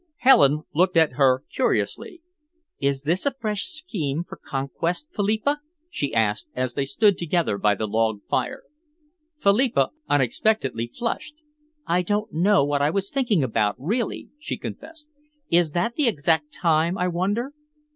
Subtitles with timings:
[0.17, 2.23] Helen looked at her curiously.
[2.79, 5.59] "Is this a fresh scheme for conquest, Philippa?"
[5.91, 8.63] she asked, as they stood together by the log fire.
[9.37, 11.35] Philippa unexpectedly flushed.
[11.85, 15.07] "I don't know what I was thinking about, really," she confessed.
[15.51, 17.53] "Is that the exact time, I wonder?"